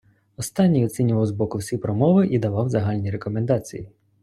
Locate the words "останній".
0.37-0.85